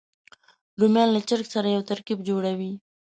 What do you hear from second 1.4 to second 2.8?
سره یو ترکیب جوړوي